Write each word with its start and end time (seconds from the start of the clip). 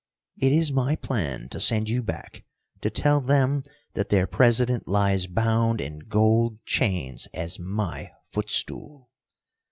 It 0.39 0.51
is 0.51 0.71
my 0.71 0.95
plan 0.95 1.47
to 1.49 1.59
send 1.59 1.87
you 1.87 2.01
back 2.01 2.43
to 2.81 2.89
tell 2.89 3.21
them 3.21 3.61
that 3.93 4.09
their 4.09 4.25
President 4.25 4.87
lies 4.87 5.27
bound 5.27 5.79
in 5.79 5.99
gold 5.99 6.57
chains 6.65 7.27
as 7.35 7.59
my 7.59 8.09
footstool. 8.31 9.11